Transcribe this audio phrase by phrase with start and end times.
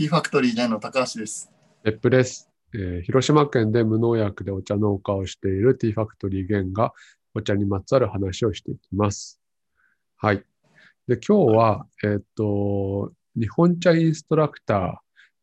[0.00, 1.52] T ファクトリーの高橋です。
[1.82, 6.94] 別府です、えー広島県で無農薬でお茶農家をしている T ファクトリーゲンが
[7.34, 9.42] お茶にまつわる話をしていきます。
[10.16, 10.42] はい。
[11.06, 14.74] で、今日は、えーっと、日本茶インストラクタ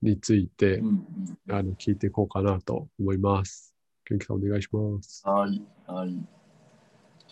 [0.01, 3.75] ーについてうんうんあの聞いていこうかなと思います。
[4.09, 5.21] 元気さんお願いします。
[5.23, 6.09] はい、はい。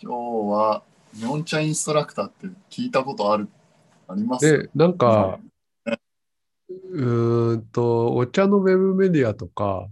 [0.00, 0.06] 日
[0.52, 3.48] は日本茶インストラクターって聞いたことある
[4.06, 4.46] あります？
[4.46, 5.40] で、なんか、
[6.68, 9.88] うーんと、お茶のウェブメディアとか、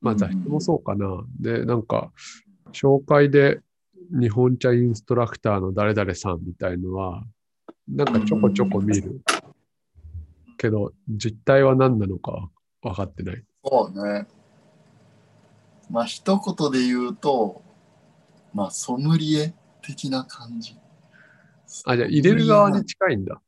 [0.00, 1.24] まあうん雑誌もそうかな。
[1.40, 2.12] で、なんか、
[2.72, 3.60] 紹介で
[4.10, 7.24] 日本茶インストラクターの誰々さんみたいのは、
[7.88, 9.20] なんかちょこちょこ見る。
[10.58, 12.48] けど、実態は何なのか
[12.82, 13.44] 分かってない。
[13.64, 14.26] そうね。
[15.90, 17.62] まあ一言で言うと、
[18.54, 20.76] まあソムリエ的な感じ。
[21.84, 23.40] あ、じゃあ入れる側に近いんだ。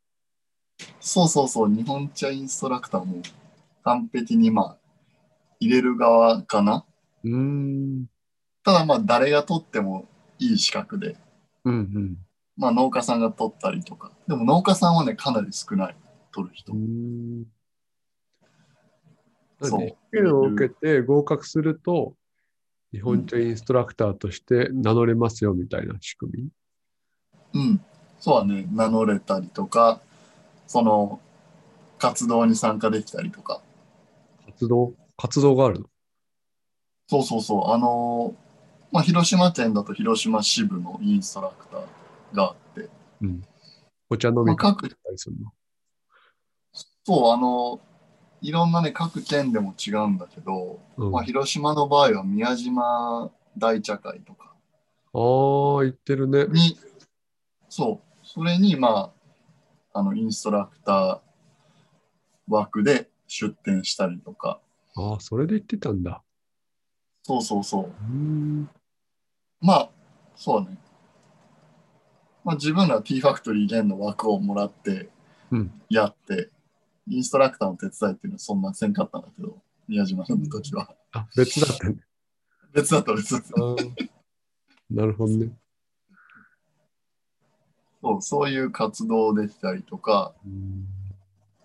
[1.01, 3.23] そうそうそう、日本茶インストラクターも
[3.82, 4.76] 完璧にまあ
[5.60, 6.85] 入れる側かな。
[7.23, 8.07] うーん。
[8.62, 11.16] ただまあ誰が取ってもいい資格で、
[11.65, 12.16] うん
[12.57, 14.10] まあ農家さんが取ったりとか。
[14.26, 15.96] でも農家さんはね、かなり少ない、
[16.32, 17.45] 取る人うん。
[19.63, 22.15] そう試験を受けて合格すると、
[22.93, 26.51] 日本茶インストラクターとして名乗れますよみたいな仕組
[27.52, 27.60] み？
[27.60, 27.85] うん。
[28.20, 30.01] そうはね、名乗れたりとか、
[30.66, 31.20] その
[31.98, 33.60] 活動に参加できたりとか。
[34.46, 34.95] 活動？
[35.16, 35.87] 活動があるの？
[37.09, 37.70] そうそうそう。
[37.70, 38.34] あのー
[38.92, 42.88] まあ、広島県だと広島支部のインストラクターがあって、
[43.20, 43.42] うん。
[44.09, 44.76] お茶飲みた
[45.10, 45.52] りするの？
[47.04, 47.95] そう、あのー
[48.40, 54.52] いろんなね、各県でも違うんだけど、うん、まあ、あ広島の場合は宮島大茶会とか
[55.15, 56.45] あー、言ってるね。
[56.48, 56.76] に、
[57.70, 59.23] そう、それに、まあ、
[59.95, 61.20] あの、インストラクター
[62.48, 64.60] 枠で出展したりとか、
[64.97, 66.22] ああ、それで言ってたんだ。
[67.22, 67.84] そうそうそう。
[67.84, 68.69] う。
[69.60, 69.91] まあ、
[70.36, 70.76] そうね。
[72.44, 75.08] まあ、自分ら T ファクトリーゲンの枠をもらって
[75.50, 75.80] うん。
[75.88, 76.50] やって、
[77.08, 79.56] インストラクターの手伝いっていうのはそんなせんかったんだけど、
[79.88, 80.94] 宮島の時は。
[81.12, 81.96] あ、別だったね。
[82.74, 83.54] 別だった別だった。
[84.90, 85.52] なるほどね。
[88.04, 90.34] そう、そういう活動できたりとか、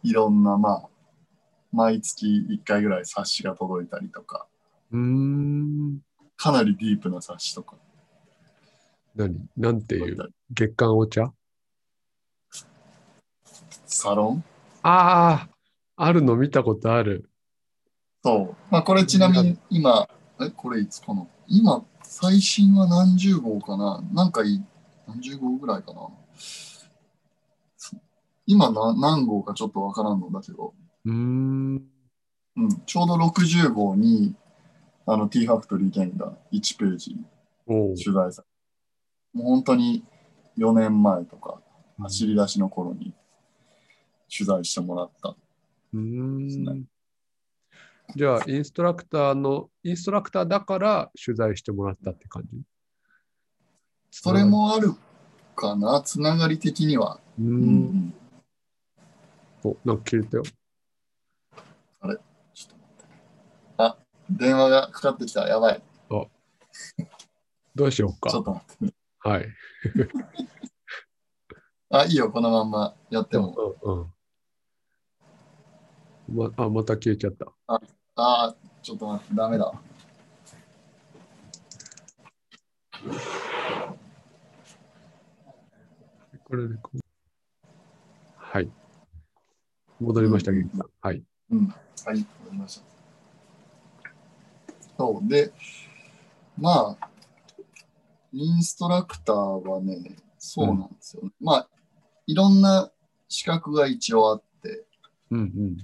[0.04, 0.90] いろんな、まあ、
[1.74, 4.48] 毎月1回ぐらい冊子が届いたりとか、
[4.92, 6.00] うーん。
[6.38, 7.76] かなりディープな冊子とか。
[9.16, 9.50] 何？
[9.58, 10.18] なんていう？
[10.52, 11.34] 月刊お茶？
[13.86, 14.44] サロン？
[14.84, 15.50] あ
[15.98, 17.30] あ、あるの見たことある。
[18.24, 18.72] そう。
[18.72, 20.08] まあ、これちなみに今、
[20.40, 21.28] え、これいつかな？
[21.48, 24.02] 今、最新は何十号かな？
[24.14, 24.64] なんかいい、
[25.06, 26.08] 何十号ぐらいかな？
[28.46, 30.74] 今な何号かちょっとわからんのだけど、
[31.06, 31.76] うーん。
[32.56, 34.36] うん、ちょうど60号に、
[35.06, 37.16] あの T ファクトリーゲンが1ページ
[37.68, 38.44] 取材さ
[39.34, 40.04] れもう本当に
[40.58, 41.62] 4年前とか、
[42.00, 43.14] 走り出しの頃に
[44.36, 45.36] 取材してもらった。
[45.94, 46.86] うーすん。
[48.16, 52.62] じゃあ、インストラクターの、インストラクターだから取材してもらったって感じ？
[54.10, 54.44] それ。
[54.44, 54.94] もある
[55.60, 56.02] かな？
[56.02, 57.20] つながり的には。
[57.38, 58.14] うんん。
[59.64, 60.44] お、なんか切れたよ。
[60.44, 60.54] ちょっ
[62.02, 62.24] と待って。
[63.78, 63.98] あ、
[64.30, 65.48] 電話がかかってきた。
[65.48, 65.82] やばい。
[67.76, 68.42] どうしようかちょ。
[68.42, 68.94] っと待ってね。
[69.20, 69.48] はい。
[71.92, 73.78] あ、いいよ、このまんまやっても。
[73.84, 74.14] うんうん
[76.32, 77.52] まあ、また消えちゃった。
[78.16, 79.74] あ、ちょっと待って、ダメだ。
[86.50, 87.00] これでこう
[88.36, 88.72] はい。
[90.00, 90.68] 戻りました、うん。
[91.00, 91.22] はい。
[91.52, 91.68] うん。
[91.68, 91.76] はい、
[92.08, 92.20] わか
[92.52, 92.86] りました。
[94.98, 95.30] そう。
[95.30, 95.54] で、
[96.58, 97.10] まあ、
[98.34, 101.70] インストラクターはね、そうなんですよ、まあ、
[102.26, 102.90] いろんな
[103.28, 104.86] 資格が一応あって、
[105.30, 105.78] うん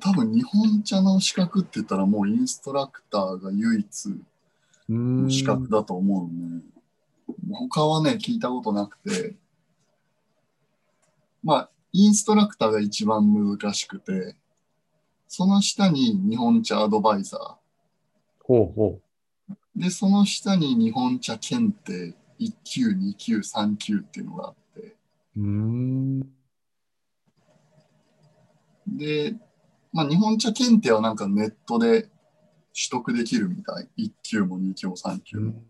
[0.00, 4.06] 多分日本茶の資格って言ったらもうインストラクターが唯一
[4.88, 5.22] うん。
[5.22, 5.30] うーん。
[5.30, 6.62] 資格だと思うね。
[7.50, 9.36] 他はね、聞いたことなくて、
[11.42, 14.36] まあ、インストラクターが一番難しくて、
[15.26, 17.56] その下に日本茶アドバイザ
[18.40, 24.96] ほうほー、で、その下に日本茶検定1級、2級、3級っていうのがあって、
[25.36, 25.40] う。
[25.40, 26.20] うーん。
[28.86, 29.34] で、
[29.92, 32.10] まあ、日本茶検定はなんかネットで取
[32.90, 33.88] 得できるみたい。
[33.96, 35.62] 1級も2級も3級も。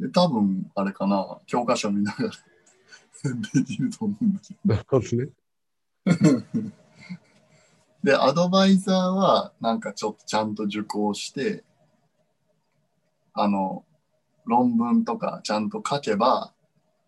[0.00, 2.30] で、多分、あれかな、教科書見ながら
[3.54, 5.26] できると思うんだけなるほどね。
[6.04, 6.72] ど。
[8.02, 11.64] で、アドバイザーは、なんかちょっとちゃんと受講して、
[13.32, 13.84] あの、
[14.44, 16.54] 論文とかちゃんと書けば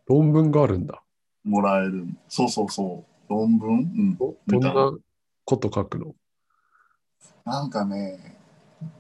[0.06, 1.02] 論文があるんだ。
[1.44, 2.06] もらえる。
[2.28, 3.32] そうそうそう。
[3.32, 3.78] 論文？
[3.78, 4.16] うん。
[4.16, 4.98] どどんな
[5.44, 6.14] こと書くの？
[7.44, 8.36] なんかね、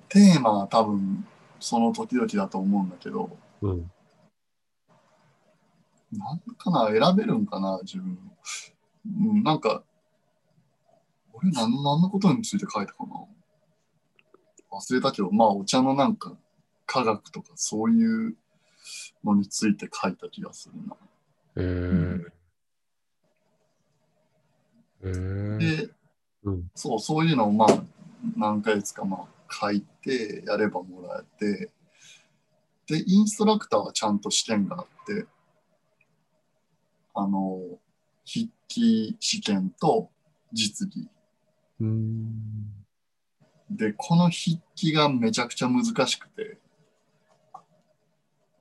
[0.08, 1.26] テーマは多分
[1.58, 3.90] その時々だと思うんだけど、うん。
[6.12, 8.18] なんかな、選べるんかな、自分。
[9.06, 9.84] うん、なんか、
[11.32, 13.26] 俺何、何のことについて書いたかな。
[14.72, 16.36] 忘れたけど、まあ、お茶のなんか、
[16.86, 18.36] 科学とかそういう
[19.24, 20.96] のについて書いた気がするな。
[21.56, 22.32] えー。
[25.02, 25.58] えー。
[25.58, 25.90] で、
[26.44, 26.70] うん。
[26.74, 27.82] そう、そういうのをまあ、
[28.36, 31.70] 何ヶ月かまあ、書いて、やればもらえて、
[32.90, 35.26] で、インストラクターはちゃんと試験があって、
[37.14, 37.60] あの、
[38.26, 40.10] 筆記試験と
[40.52, 41.08] 実技。
[43.70, 46.58] で、この筆記がめちゃくちゃ難しくて、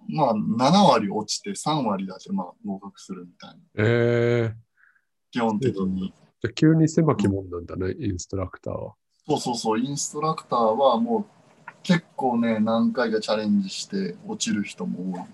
[0.08, 3.58] まあ、7割落ちて3割だけまあ合格するみたいな。
[3.78, 4.54] えー。
[5.32, 6.14] 基本的に。
[6.42, 8.94] じゃあ急に狭きもんなんだね、インストラクターは。
[9.28, 11.39] そうそうそう、インストラクターはもう
[11.90, 15.22] 結構ね、何回かチャレンジして落ちる人も多い。
[15.22, 15.28] へ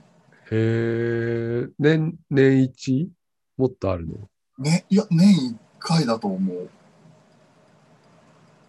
[0.51, 1.67] え。
[1.77, 3.11] 年、年一
[3.57, 4.13] もっとあるの？
[4.59, 6.69] ね、いや、年1回だと思う。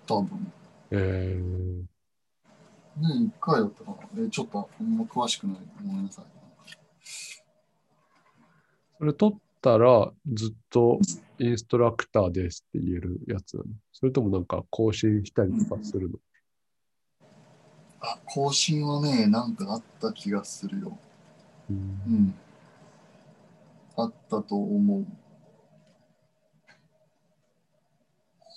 [0.04, 0.52] 多分。
[0.90, 1.84] えー。
[2.96, 4.24] 年1回だったかな？
[4.24, 5.56] え、ちょっと、あんま詳しくない。
[5.80, 6.24] ごめんなさい。
[8.98, 10.98] それ取ったらずっと
[11.38, 13.66] インストラクターですって言えるやつなの？
[13.92, 16.18] それともなんか更新したりとかするの？
[18.00, 20.98] あ、更新はね、なんかあった気がするよ。
[21.70, 22.34] うんうん。
[23.96, 25.06] あったと思う。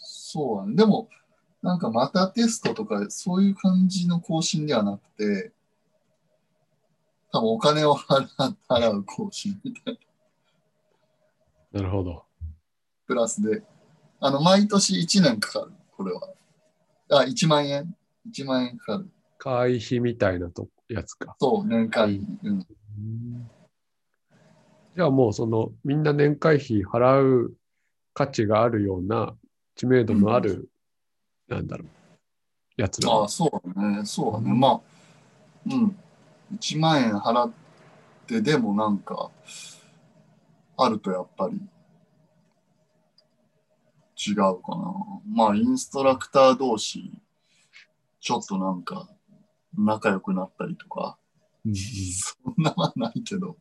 [0.04, 0.76] そうだね。
[0.76, 1.10] でも、
[1.62, 5.52] なんかまたテストとか、そういう感じの更新ではなくて、
[7.32, 10.00] 多分お金を払う払う更新みたい
[11.72, 11.82] な。
[11.82, 12.26] なるほど。
[13.06, 13.64] プラスで。
[14.20, 16.30] あの、毎年1年かかる、これは。
[17.12, 17.96] あ、1万円。
[18.28, 19.10] 1万円かかる。
[19.40, 21.36] 会費みたいなとやつか。
[21.40, 22.20] そう、年会費。
[22.44, 22.60] うん。
[24.96, 27.56] じゃあもうそのみんな年会費払う
[28.14, 29.34] 価値があるような
[29.76, 30.70] 知名度のある、
[31.48, 34.06] なんだろう、やつだああ、そうだね。
[34.06, 34.54] そうだね。
[34.54, 34.82] まあ、
[35.68, 35.96] うん。
[36.56, 37.52] 1万円払っ
[38.28, 39.32] てでもなんか、
[40.76, 41.62] あるとやっぱり
[44.18, 44.94] 違うかな。
[45.34, 47.12] まあ、インストラクター同士、
[48.20, 49.08] ちょっとなんか
[49.78, 51.18] 仲良くなったりとか、
[51.66, 53.58] うんうんそんなはないけど。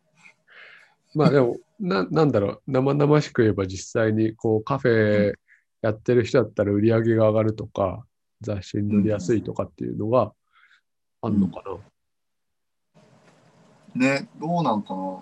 [1.14, 5.34] まあでもな、なんだろう、生々しく言えば実際にこうカフェ
[5.82, 8.04] やってる人だったら売り上げが上がるとか、
[8.40, 10.32] 雑誌に載りやすいとかっていうのが
[11.22, 11.62] あんのか
[13.94, 14.10] な。
[14.20, 15.20] ね、どうなんかな。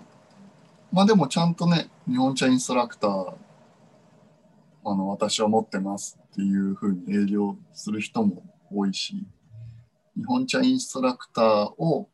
[0.91, 3.33] まあでもちゃんとね、日本茶インストラクター、
[4.85, 9.25] あの、私は持ってますっていうふうに営業する人も多いし、
[10.17, 11.45] 日本茶インストラクター
[11.77, 12.09] を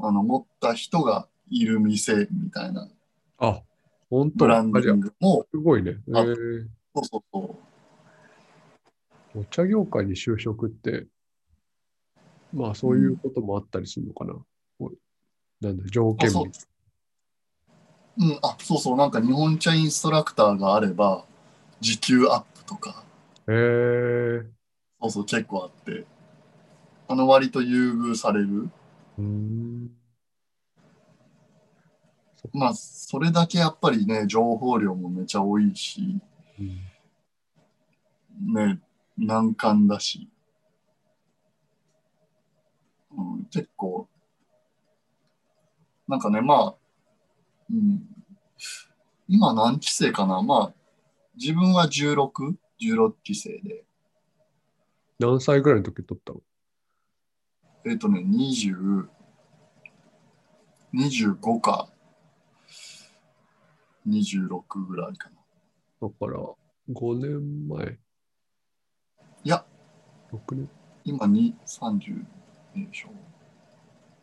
[0.00, 2.88] あの持った人がいる店みたいな
[3.38, 3.62] あ、
[4.08, 4.44] 本当？
[4.44, 5.96] ブランディングも、すごいね。
[6.06, 7.58] そうそうそ
[9.34, 9.40] う。
[9.40, 11.06] お茶業界に就職って、
[12.52, 14.34] まあそういうこともあったりするのかな？
[14.78, 14.90] お
[15.60, 16.46] なんだ、条件あそう。
[16.46, 16.52] み
[18.18, 21.24] うん、あ、そうそう、なんか日本茶インストラクターがあれば、
[21.80, 23.04] 時給アップとか、
[23.48, 24.46] へえ
[25.02, 26.06] そうそう、結構あって、
[27.08, 28.70] あの、割と優遇される。
[32.52, 36.20] まあ、それだけやっぱりね、情報量もめちゃ多いし、
[36.58, 38.54] うん。
[38.54, 38.80] ね、
[39.18, 40.28] 難関だし、
[43.16, 44.08] うん、結構、
[46.06, 46.74] なんかね、まあ、
[47.70, 48.06] うん、
[49.26, 50.40] 今何期生かな？
[50.40, 50.74] まあ、
[51.34, 53.84] 自分は16、16期生で、
[55.18, 56.40] 何歳ぐらいの時取ったの？
[57.88, 59.06] えっ、とね、20、
[60.92, 61.88] 25か、
[64.08, 66.08] 26ぐらいかな。
[66.08, 66.40] だから、
[66.92, 67.98] 5年前。
[69.44, 69.64] いや、
[70.32, 70.68] 6年
[71.04, 72.24] 今に30
[72.74, 73.10] でしょ。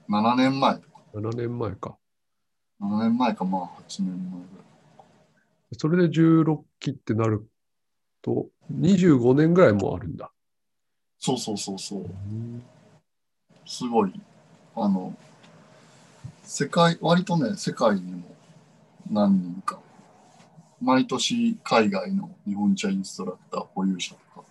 [0.10, 1.02] 7年前とか。
[1.14, 1.98] ?7 年前か。
[2.82, 4.64] 7年前か、まあ8年前ぐら
[5.72, 5.76] い。
[5.78, 7.48] それで16期ってなる
[8.22, 10.34] と、25年ぐらいもあるんだ。
[11.18, 12.73] そうそうそうそう。
[13.66, 14.14] すごい。
[14.76, 15.16] あの、
[16.44, 18.36] 世界、割とね、世界にも
[19.10, 19.80] 何人か、
[20.82, 24.48] 毎年海外の日本茶インストラクター保有者とか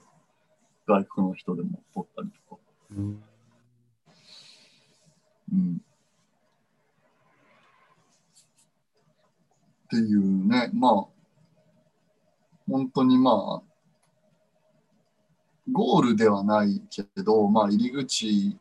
[0.87, 2.61] 外国の人でも取ったりとか。
[2.97, 3.23] うん
[5.53, 5.81] うん。
[9.85, 11.07] っていうね、まあ、
[12.67, 13.73] 本当にまあ、
[15.71, 18.57] ゴールではないけど、まあ、入り口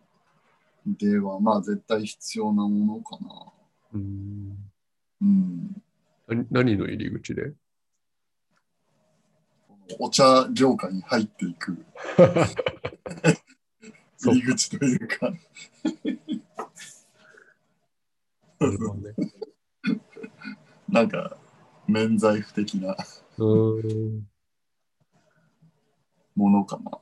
[0.85, 3.53] では、まあ、絶対必要なものかな。
[3.93, 4.57] うん。
[5.21, 5.81] うん。
[6.27, 7.53] 何何の入り口で？
[9.99, 11.85] お茶業界に入っていく。
[14.23, 15.33] 入り口というか、
[20.87, 21.37] なんか、
[21.87, 22.95] 免罪符的な。
[23.37, 24.27] うん。
[26.35, 26.99] ものかな。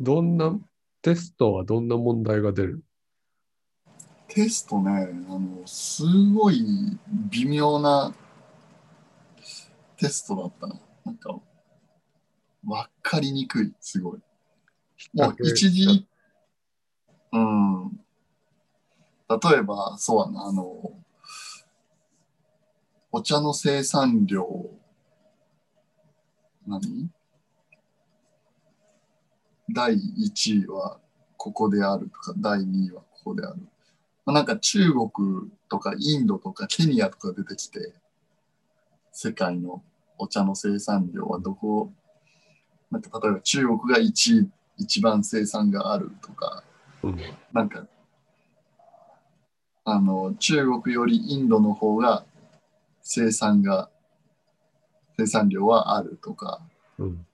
[0.00, 0.58] どんな、
[1.02, 2.82] テストはどんな問題が出る？
[4.34, 4.90] テストね、
[5.28, 6.02] あの、す
[6.34, 6.98] ごい
[7.30, 8.12] 微妙な
[9.96, 10.80] テストだったな。
[11.04, 11.38] なんか、
[12.66, 14.20] わかりにくい、すごい。
[15.12, 16.08] もう一時、
[17.30, 17.90] うん。
[19.28, 20.92] 例えば、そうやな、あの、
[23.12, 24.68] お茶の生産量、
[26.66, 27.08] 何？
[29.72, 30.98] 第1位は
[31.36, 33.60] ここであるとか、第2位はここである。
[34.26, 35.10] まあ、なんか中国
[35.68, 37.92] とかインドとかケニアとか出てきて、
[39.12, 39.82] 世界の
[40.18, 41.92] お茶の生産量はどこ、
[42.90, 46.64] なんか例えば中国が1位、一番生産があるとか、
[47.02, 47.20] うん。
[47.52, 47.86] なんか、
[49.84, 52.24] あの、中国よりインドの方が
[53.02, 53.90] 生産が、
[55.18, 56.62] 生産量はあるとか、
[56.98, 57.26] うん。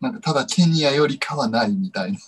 [0.00, 2.18] なんかただケニアよりかはないみたいな。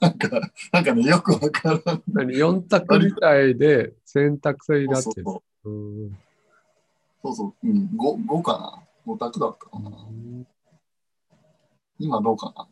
[0.00, 0.40] なんか、
[0.72, 2.02] なんかね、よくわからん。
[2.08, 5.14] 何 ?4 択みたいで選択制になってる。
[5.14, 6.18] そうそううん
[7.20, 8.52] そうそう、うん、5, 5か
[9.06, 9.90] な ?5 択だったかな
[11.98, 12.68] 今どうかな？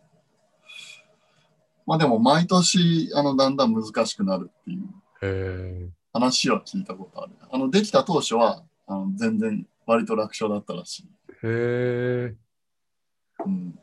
[1.84, 7.32] まあでも毎年、あの、だんだん難しくなるっていう話は聞いたことある。
[7.50, 11.02] あの、できた当初は、あの全然割と楽勝だったらしい。
[11.02, 11.06] へ
[11.44, 12.34] え
[13.44, 13.78] うん。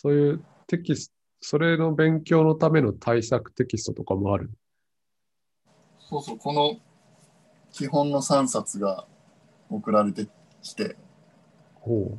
[0.00, 4.48] そういうテキスト、それの勉強のための対策テキストとかもある？
[5.98, 6.76] そうそう、この
[7.72, 9.08] 基本の3冊が
[9.68, 10.28] 送られて
[10.62, 10.96] きて、
[11.74, 12.18] ほう。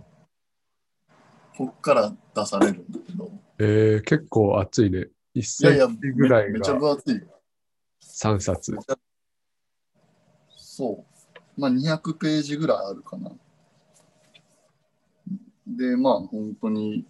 [1.57, 5.07] こっから出されるんだけど、えー、結構熱いね。
[5.33, 7.21] 1いセやいや、ンチぐらいめめちゃが分厚いよ。
[8.03, 8.77] 3冊。
[10.57, 11.05] そ
[11.57, 11.61] う。
[11.61, 13.31] まあ、200ページぐらいあるかな。
[15.65, 17.05] で、まあ、本当に、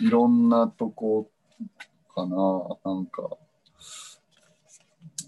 [0.00, 1.30] いろんなとこ
[2.14, 2.36] かな。
[2.84, 3.30] なんか、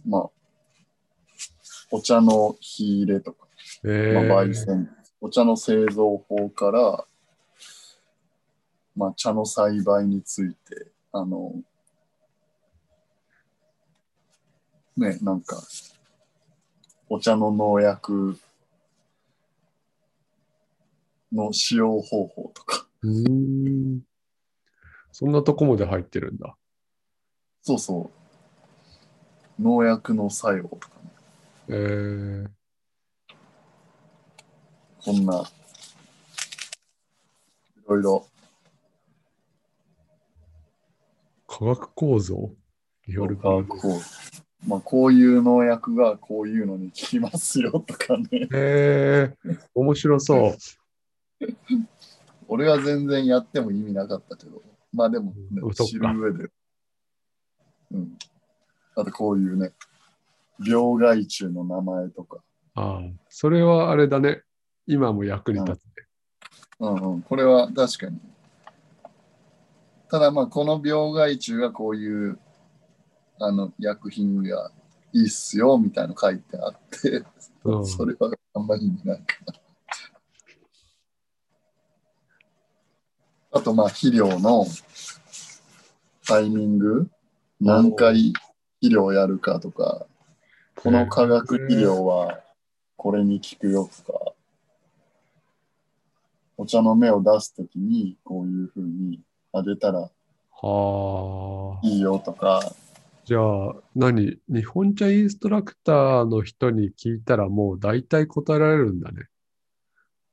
[0.07, 0.31] まあ、
[1.91, 3.47] お茶の火入れとか、
[3.85, 4.89] えまあ、焙ー、煎、
[5.21, 7.05] お茶の製造法から、
[8.97, 11.55] まあ、茶の栽培について、あの、
[14.97, 15.63] ね、なんか、
[17.09, 18.39] お茶の農薬
[21.33, 24.10] の使用方法とか、うーん。
[25.21, 26.57] そんなとこまで入ってるんだ。
[27.61, 28.11] そうそ
[29.59, 31.11] う、農薬の作用とかね、
[31.69, 32.49] えー、
[35.05, 35.43] こんな、
[37.77, 38.27] いろいろ、
[41.47, 42.51] 化学構造？
[43.07, 44.01] による化学法
[44.67, 48.49] まあ、こういう農薬がこういうのに効きますよとかね。
[48.55, 50.57] えー、面白そう。
[52.49, 56.51] 俺は全然やっても意味なかったけど、まあでも、ね知る上で。
[57.93, 58.19] うん。
[58.97, 59.73] あとこういうね、
[60.65, 62.39] 病害虫の名前とか。
[62.75, 64.43] ああ、それはあれだね。
[64.87, 65.91] 今も役に立つね。
[66.81, 67.23] うんうん。
[67.23, 68.19] これは確かに。
[70.11, 72.39] ただまあ、この病害虫がこういう、
[73.39, 74.73] あの、薬品が
[75.13, 77.25] いいっすよ、みたいなの書いてあって、
[77.65, 79.55] うんそれはあんまり意味ないかな。
[83.53, 84.65] あと、まあ、肥料の
[86.27, 87.09] タイミング、
[87.61, 88.33] 何回
[88.81, 90.07] 肥料やるかとか、
[90.77, 92.41] この化学肥料は
[92.97, 94.33] これに効くよとか、
[96.57, 99.21] お茶の芽を出すときにこういうふうに
[99.53, 100.01] あげたら
[100.63, 101.87] はあ。
[101.87, 102.61] いいよとか、
[103.25, 109.29] じゃあ、何日本茶インストラクターの人に聞いたらもう大体答えられるんだね。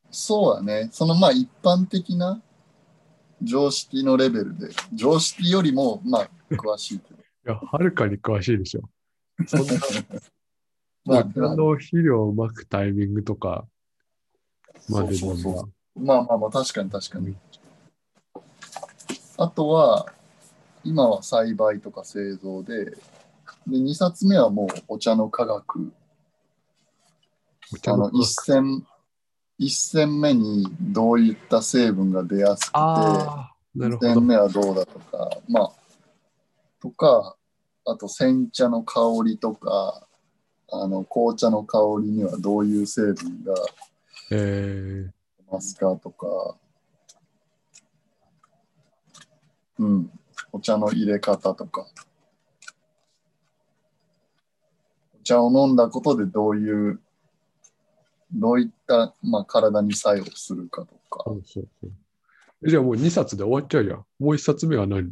[0.10, 2.42] そうだね、そのまあ一般的な
[3.42, 7.20] 常識のレベルで、常識よりもまあ詳しいけど。
[7.20, 8.82] いや、はるかに詳しいでしょ。
[9.46, 9.74] そんな、
[11.06, 13.66] まあ、お茶の肥料をまくタイミングとか
[14.90, 17.36] までそうそうそまあまあまあ、確かに確かに。
[19.38, 20.12] あとは、
[20.84, 22.98] 今は栽培とか製造で、で、
[23.68, 25.92] 2冊目はもうお茶の科学。
[27.88, 28.26] あの、一
[29.60, 34.14] 戦、一戦目にどういった成分が出やすくて、ああ、なる2ほど。
[34.14, 34.28] 戦。
[34.28, 35.72] 目はどうだとか、まあ、
[36.82, 37.36] とか、
[37.86, 40.08] あと煎茶の香りとか、
[40.70, 43.54] あの紅茶の香りにはどういう成分が
[44.32, 46.58] え出ますかとか、
[49.80, 50.12] うん、
[50.52, 51.88] お茶の入れ方とか、
[55.22, 57.00] お茶を飲んだことでどういう、
[58.34, 61.92] どういった、まあ、体に作用するかとー、かそ、うそうそう。
[62.66, 63.98] えじゃあもう2冊で終わっちゃうじゃん。
[63.98, 65.12] もう1冊目は何？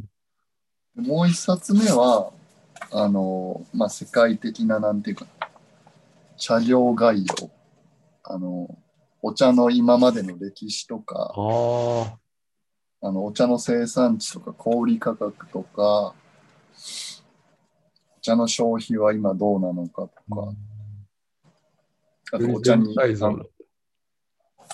[0.95, 2.31] もう一冊目は、
[2.91, 5.49] あの、まあ、世界的な、なんていうかな、
[6.37, 7.51] 茶業概要。
[8.23, 8.77] あの、
[9.21, 12.17] お茶の今までの歴史とか、あ
[13.03, 16.13] あ、あの、お茶の生産地とか、小売価格とか、
[18.17, 20.53] お茶の消費は今どうなのかとか、
[22.31, 22.95] あとお茶に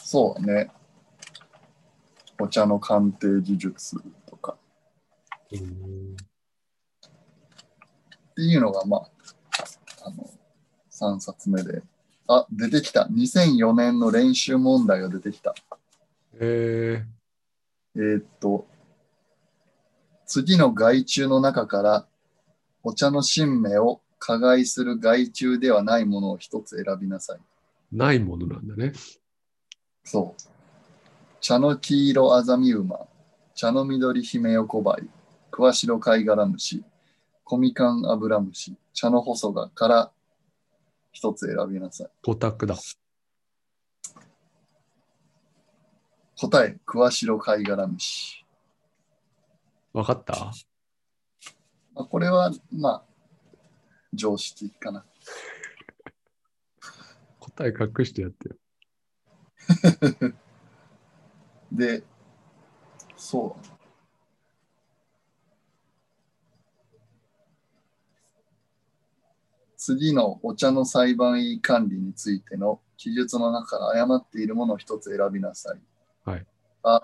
[0.04, 0.70] そうね、
[2.40, 4.58] お茶の鑑定技術とか
[5.52, 6.16] うん
[8.32, 9.10] っていうのが、まあ、
[10.06, 10.30] あの、
[10.90, 11.84] 3冊目で。
[12.28, 13.08] あ、出てきた。
[13.12, 15.54] 2004年の練習問題が出てきた。
[16.40, 17.06] え
[17.96, 18.66] えーっと、
[20.26, 22.08] 次の害虫の中から、
[22.84, 27.40] お茶の新芽を加害する害虫ではないものを一つ選びなさい。
[27.40, 28.94] ー、ないものなんだね。
[30.04, 30.42] そう。
[31.40, 33.00] 茶の黄色アザミウマ、
[33.56, 35.10] 茶の緑ヒメヨコバイ、
[35.50, 36.84] クワシロカイガラムシ、
[37.44, 40.12] コミカンアブラムシ、茶の細がから
[41.12, 42.10] 一つ選びなさい。
[42.22, 42.76] 五択だ。
[46.40, 48.46] 答え、クワシロカイガラムシ。
[49.94, 50.52] わかった？
[51.96, 53.11] まあ、これは、まあ、
[54.14, 55.06] 常識かな。
[57.40, 58.56] 答え隠してやってよ。
[61.72, 62.04] で、
[63.16, 63.82] そう。
[69.78, 75.82] 次のお茶の栽培管理についての記述の中から誤っているものを一つ選びなさい。
[76.24, 76.46] はい。
[76.84, 77.02] あ、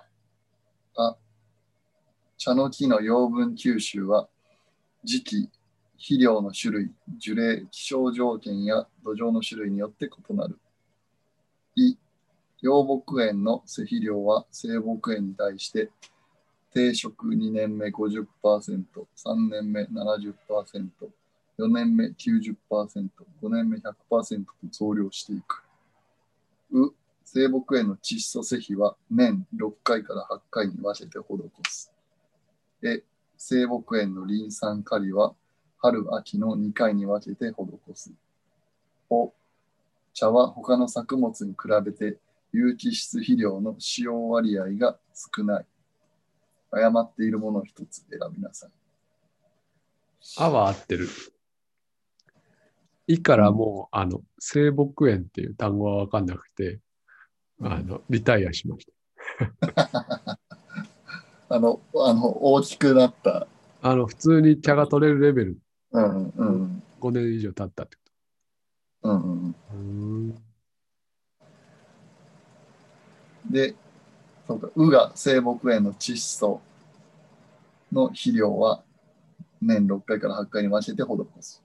[0.96, 1.18] あ、
[2.38, 4.30] 茶の木の養分吸収は
[5.04, 5.50] 時期、
[5.98, 10.58] 肥料の種類、樹齢、気象条件や土壌の種類によって異なる。
[11.76, 11.98] い、
[12.62, 15.90] 養木園の施肥量は生木園に対して
[16.74, 20.34] 定食2年目50%、3年目70%、
[21.58, 22.56] 4年目90%、
[23.42, 25.64] 5年目100%と増量していく。
[26.72, 26.94] う、
[27.26, 31.92] 生木園の窒素施肥は年6回から8回に分けて施す。
[32.84, 33.02] え、
[33.38, 35.34] 生木園のリン酸カリは
[35.80, 38.14] 春秋の2回に分けて施す。
[39.10, 39.34] お、
[40.14, 42.18] 茶は他の作物に比べて
[42.52, 44.98] 有機質肥料の使用割合が
[45.36, 45.66] 少ない。
[46.72, 48.70] 誤っているものを一つ選びなさい。
[50.38, 51.08] あは合ってる。
[53.08, 56.80] いからもう、あの、生木園っていう単語はわかんなくて、
[57.62, 60.40] あの、リタイアしました。
[61.50, 63.48] あの、あの大きくなった。
[63.82, 65.58] あの、普通に茶が取れるレベル、
[65.98, 68.04] うんうん5年以上経ったってこ
[69.04, 69.54] うんうん。
[69.54, 69.60] と。
[69.74, 70.36] うーん。
[73.50, 73.76] で、
[74.48, 76.62] そうか、うが生木園の窒素
[77.92, 78.84] の肥料は
[79.62, 81.64] 年6回から8回に分けて施す。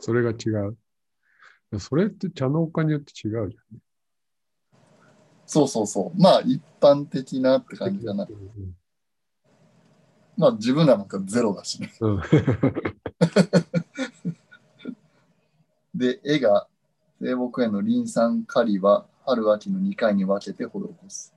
[0.00, 0.76] それが違う。
[1.78, 3.56] それって茶農家によって違うじ
[5.46, 6.20] そうそうそう。
[6.20, 7.88] まあ一般的なってゃん。
[7.90, 8.26] 感じかな。
[8.28, 8.76] うん
[10.36, 11.92] まあ自分らなんかゼロだしね。
[12.00, 12.22] うん。
[15.94, 16.68] で、絵が
[17.20, 20.70] 生木園のリン酸カリは春秋の2回に分けて施
[21.08, 21.34] す。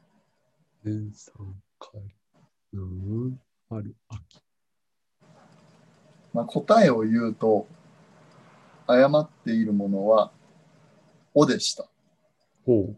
[0.84, 1.34] 年産
[1.80, 2.02] カリ。
[2.74, 3.40] うん。
[3.70, 4.44] 春、秋。
[6.34, 7.68] まあ、答えを言うと、
[8.88, 10.32] 誤っているものは、
[11.34, 11.88] おでした。
[12.66, 12.98] ほう。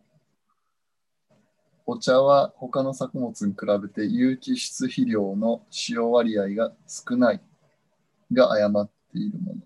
[1.91, 7.41] お茶は他の作物に比べて有機質肥料の使用割合が少ない
[8.32, 9.62] が誤っているもの。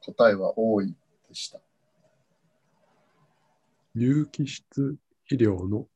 [0.00, 0.92] 答えは多い
[1.28, 1.60] でした。
[3.94, 4.96] 有機質
[5.28, 5.86] 肥料の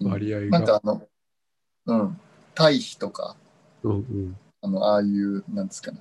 [0.00, 0.46] 割合が。
[0.46, 1.02] なんかあの、
[1.84, 2.20] うん、
[2.54, 3.36] 堆肥とか、
[3.82, 4.36] うんうん。
[4.62, 6.00] あの、ああいう、なんですかね。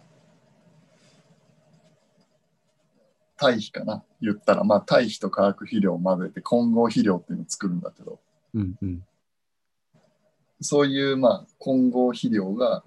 [3.40, 8.20] 堆肥かな言ったら、まあ堆肥と化学肥料を混ぜて混合肥料っていうのを作るんだけど、
[8.54, 9.06] うんうん。
[10.60, 12.84] そういうまあ混合肥料が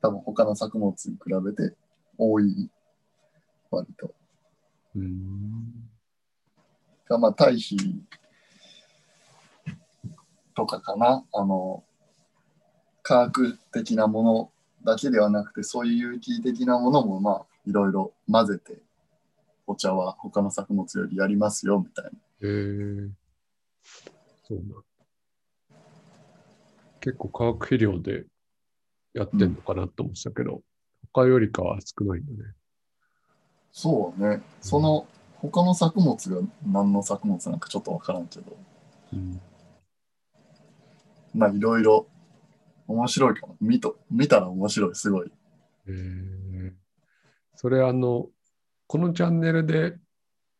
[0.00, 1.76] 多分他の作物に比べて
[2.16, 2.70] 多い
[3.70, 4.14] 割と。
[4.96, 5.90] うーん。
[7.06, 8.02] がまあ堆肥
[10.54, 11.22] とかかな。
[11.34, 11.84] あの、
[13.02, 14.50] 科学的なもの
[14.82, 18.78] だけではなくて、そういう有機的なものもまあいろいろ混ぜて、
[19.66, 22.10] お茶は他の作物よりやりますよみたいな。
[22.42, 23.10] えー、
[24.42, 24.84] そうなん。
[27.00, 28.24] 結構化学肥料で
[29.12, 30.62] やってんのかなと思ってたけど、
[31.12, 32.50] 他よりかは少ないんだね。
[33.72, 34.42] そうね。
[34.60, 38.56] その他の作物が何の作物なんかちょっとわからんけど、
[39.12, 39.40] うん。
[41.34, 42.06] まあいろいろ
[42.86, 43.56] 面白いかも。
[43.60, 45.32] 見と見たら面白い、すごい。
[45.86, 46.72] えー、
[47.56, 48.28] それあの、
[48.86, 49.96] このチャンネルで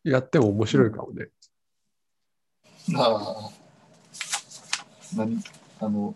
[0.03, 1.27] やっても面白いかもね。
[2.95, 3.65] ああ。
[5.15, 5.41] 何
[5.79, 6.15] あの、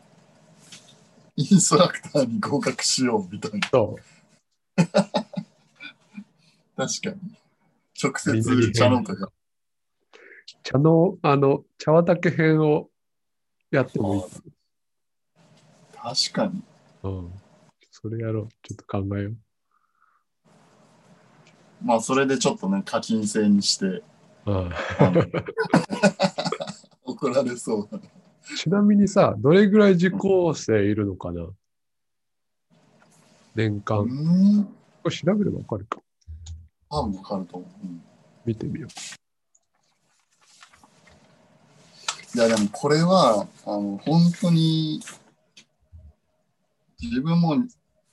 [1.36, 3.70] インストラクターに合格しようみたいな。
[3.70, 4.02] そう。
[6.76, 7.15] 確かに。
[8.02, 9.32] 直接茶農家が。
[10.63, 12.89] 茶の、あの、茶畑編を
[13.72, 14.28] やってもいいか
[16.15, 16.63] 確かに。
[17.04, 17.20] も。
[17.22, 17.34] うん。
[17.92, 18.48] それやろう。
[18.63, 19.38] ちょっと考えよう。
[21.82, 24.04] まあそれでちょっとね、課金制にして、
[27.04, 28.02] 怒られそう。
[28.58, 31.48] ちなみにさ、どれぐらい受講生いるのかな？
[33.56, 34.00] 年間。
[34.00, 34.68] うこん。
[35.06, 36.00] れ調べればわかるか。
[36.89, 37.70] 多分わかると思う。
[37.86, 38.02] うん
[38.46, 38.88] 見てみよ
[42.36, 45.02] いやでもこれは、あの、本当に、
[47.02, 47.58] 自分も、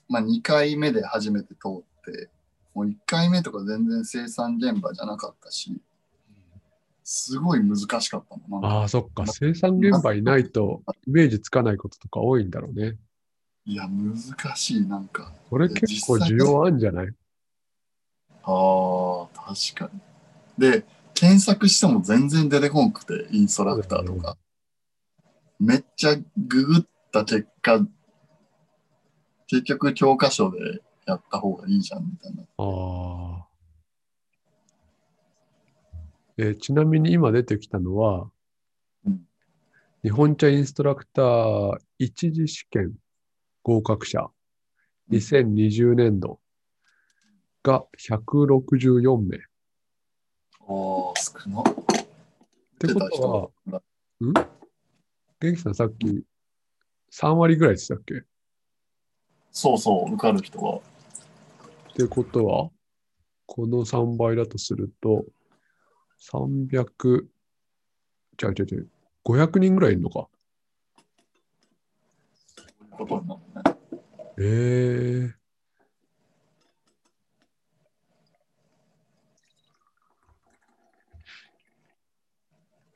[0.08, 2.28] まあ2回目で初めて通って、
[2.76, 5.80] もう1回目とか全然生産現場じゃなかったし、
[7.02, 8.58] すごい難しかったの。
[8.58, 8.60] う。
[8.60, 9.26] なああ、そっか。
[9.26, 12.98] 生産現場いないとイメージつかないこととか多いんだろうね。
[13.64, 15.32] いや、難しい、なんか。
[15.48, 17.08] これ結構需要あるんじゃない？
[17.08, 17.14] あ
[18.44, 20.00] あ、確かに。
[20.58, 20.84] で、
[21.14, 24.36] 検索しても全然出てこんくて、インストラクターとか。
[25.58, 27.86] めっちゃググった結果、
[29.46, 32.42] 結局教科書でやった方がいいじゃんみたいな。
[32.58, 33.46] ああ。
[36.38, 38.30] えーちなみに今出てきたのは、
[39.06, 39.20] うん
[40.02, 42.92] 日本茶インストラクター一次試験
[43.64, 44.28] 合格者
[45.10, 46.38] 2020年度
[47.64, 49.36] が164名。
[49.38, 49.40] っ
[50.60, 51.64] ああ、少な。
[52.78, 53.82] てことは、は、
[55.40, 56.22] 元気さんさっき
[57.10, 58.14] 3割ぐらいでしたっけ？
[58.14, 58.18] っ
[59.50, 60.80] そうそう、受かる人は。
[61.96, 62.70] てことは、
[63.46, 65.24] この3倍だとすると、
[66.30, 67.26] 300、
[68.42, 68.90] 違う違う違う、
[69.24, 70.28] 500人ぐらいいるのか？
[74.38, 75.34] ええ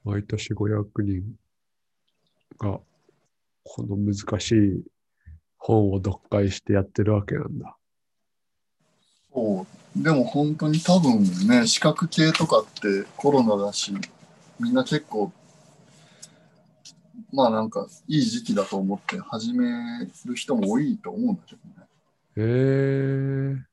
[0.04, 1.38] 毎年500人
[2.58, 2.80] が
[3.62, 4.84] この難しい
[5.56, 7.76] 本を読解してやってるわけなんだ。
[9.32, 9.66] そ
[9.96, 10.02] う。
[10.02, 13.92] でも本当に多分ね、資格系とかってコロナだし、
[14.58, 15.32] みんな結構、
[17.32, 19.68] まあなんかいい時期だと思って始め
[20.26, 21.86] る人も多いと思うんだけどね。
[22.36, 23.70] へえ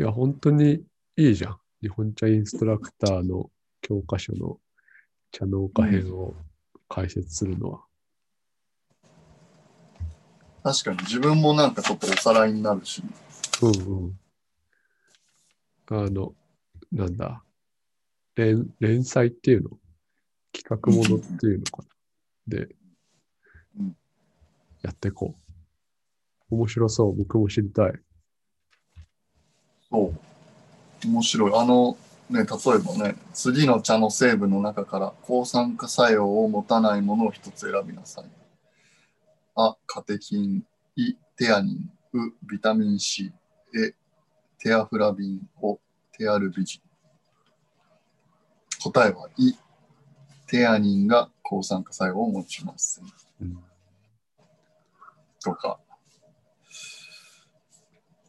[0.00, 0.84] いや、本当に
[1.16, 1.58] いいじゃん。
[1.82, 3.50] 日本茶インストラクターの
[3.80, 4.58] 教科書の
[5.32, 6.34] 茶農家編を
[6.88, 7.80] 解説するのは。
[10.62, 13.02] 確かに自分もなんかちょっとおさらいになるし、
[13.62, 14.18] うんうん。
[15.94, 16.34] あの、
[16.90, 17.44] なんだ、
[18.34, 19.70] 連連載っていうの？
[20.54, 21.82] 企画ものっていうのか
[22.46, 22.56] な？
[22.58, 22.74] で、
[24.82, 25.34] やっていこ
[26.50, 26.54] う。
[26.54, 27.14] 面白そう。
[27.14, 27.92] 僕も知りたい。
[29.90, 30.14] そ
[31.04, 31.06] う。
[31.06, 31.52] 面白い。
[31.54, 31.98] あの、
[32.30, 32.46] ね、例え
[32.78, 38.24] ばね、次の茶の成分の中から抗酸化作用を持たないものを一つ選びなさい。
[39.56, 40.62] あ、カテキン、
[40.96, 43.30] イ、テアニン、ウ、ビタミン C、
[43.74, 43.94] エ、
[44.62, 45.80] テアフラビン、オ、
[46.16, 46.82] テアルビジン。
[48.80, 49.54] 答えはイ、
[50.46, 53.04] テアニンが抗酸化作用を持ちません。
[53.40, 53.58] うん
[55.42, 55.80] とか。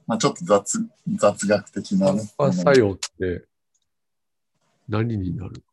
[0.08, 0.84] まあちょっと雑
[1.16, 2.22] 雑学的なね。
[2.22, 3.46] 酸化作用って
[4.90, 5.64] 何になる？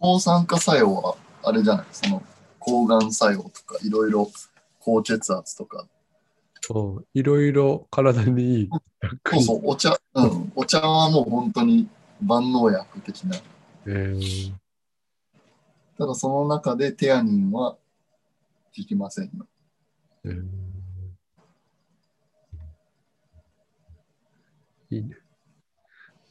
[0.00, 2.22] 抗酸化作用は、あれじゃない、その
[2.58, 4.30] 抗がん作用とか、いろいろ
[4.80, 5.86] 高血圧とか、
[6.70, 8.70] うんいろいろ体にいい。
[9.26, 11.88] そうそう、お茶、うん、お茶はもう本当に
[12.22, 13.36] 万能薬的な。
[13.86, 14.52] えー
[15.98, 17.78] ただその中でテアニンは効
[18.72, 19.46] きませんよ。
[20.24, 20.72] えー
[24.92, 25.16] いいね。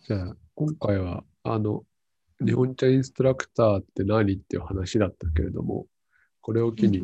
[0.08, 1.84] じゃあ、今回は、あの、
[2.46, 5.88] 日本茶インストラクターって何っていう話だったけれども、
[6.42, 7.04] これを機に、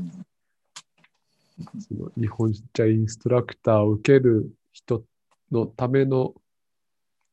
[1.79, 5.03] その日本茶インストラクターを受ける人
[5.51, 6.35] のための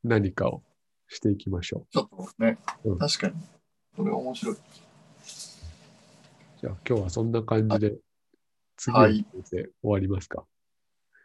[0.03, 0.63] 何かを
[1.07, 3.33] していきましょちょっとね、うん確かに。
[3.95, 4.55] これ面白い。
[4.55, 4.57] う。
[6.61, 7.95] じゃあ今日はそんな感じで、
[8.77, 10.43] 次のはい先生終わりますか。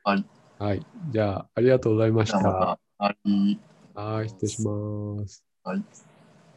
[0.05, 0.25] はい。
[0.59, 0.87] はい。
[1.11, 2.39] じゃあ、ありがとうございました。
[2.39, 3.61] じゃあまた、あり
[3.95, 5.45] はい、失礼します。
[5.65, 5.83] はい。